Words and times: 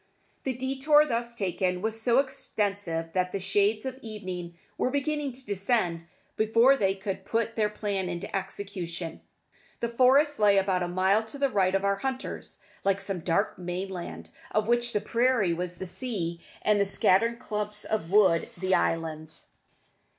The 0.45 0.53
detour 0.53 1.05
thus 1.05 1.35
taken 1.35 1.79
was 1.79 2.01
so 2.01 2.17
extensive 2.17 3.13
that 3.13 3.31
the 3.31 3.39
shades 3.39 3.85
of 3.85 3.99
evening 4.01 4.55
were 4.75 4.89
beginning 4.89 5.31
to 5.33 5.45
descend 5.45 6.07
before 6.35 6.75
they 6.75 6.95
could 6.95 7.23
put 7.23 7.55
their 7.55 7.69
plan 7.69 8.09
into 8.09 8.35
execution. 8.35 9.21
The 9.79 9.89
forest 9.89 10.39
lay 10.39 10.57
about 10.57 10.81
a 10.81 10.87
mile 10.87 11.23
to 11.25 11.37
the 11.37 11.49
right 11.49 11.75
of 11.75 11.85
our 11.85 11.97
hunters, 11.97 12.57
like 12.83 12.99
some 12.99 13.19
dark 13.19 13.59
mainland, 13.59 14.31
of 14.49 14.67
which 14.67 14.91
the 14.91 15.01
prairie 15.01 15.53
was 15.53 15.77
the 15.77 15.85
sea 15.85 16.41
and 16.63 16.81
the 16.81 16.85
scattered 16.85 17.37
clumps 17.37 17.85
of 17.85 18.09
wood 18.09 18.49
the 18.57 18.73
islands. 18.73 19.49